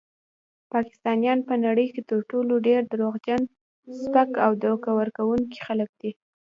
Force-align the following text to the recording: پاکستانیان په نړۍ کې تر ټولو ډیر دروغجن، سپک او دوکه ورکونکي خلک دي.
پاکستانیان 0.73 1.39
په 1.47 1.53
نړۍ 1.65 1.87
کې 1.93 2.01
تر 2.09 2.19
ټولو 2.29 2.53
ډیر 2.67 2.81
دروغجن، 2.93 3.41
سپک 3.99 4.29
او 4.45 4.51
دوکه 4.63 4.89
ورکونکي 4.99 5.59
خلک 5.65 5.89
دي. 6.01 6.11